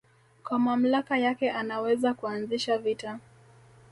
Kwa 0.43 0.59
mamlaka 0.59 1.17
yake 1.17 1.51
anaweza 1.51 2.13
kuanzisha 2.13 2.77
vita 2.77 3.19